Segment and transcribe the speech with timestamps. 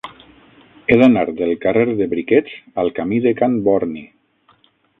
[0.87, 4.05] He d'anar del carrer de Briquets al camí de Can Borni.